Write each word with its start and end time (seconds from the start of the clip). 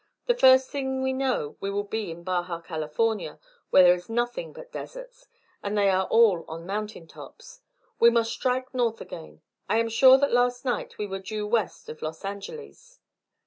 The 0.25 0.33
first 0.33 0.71
thing 0.71 1.03
we 1.03 1.13
know 1.13 1.57
we 1.59 1.69
will 1.69 1.83
be 1.83 2.09
in 2.09 2.23
Baja 2.23 2.59
California, 2.59 3.37
where 3.69 3.83
there 3.83 3.93
is 3.93 4.09
nothing 4.09 4.51
but 4.51 4.71
deserts, 4.71 5.27
and 5.61 5.77
they 5.77 5.91
are 5.91 6.07
all 6.07 6.43
on 6.47 6.65
mountain 6.65 7.05
tops. 7.05 7.61
We 7.99 8.09
must 8.09 8.31
strike 8.33 8.73
north 8.73 8.99
again. 8.99 9.41
I 9.69 9.77
am 9.77 9.89
sure 9.89 10.17
that 10.17 10.33
last 10.33 10.65
night 10.65 10.97
we 10.97 11.05
were 11.05 11.19
due 11.19 11.45
west 11.45 11.87
of 11.87 12.01
Los 12.01 12.25
Angeles." 12.25 12.97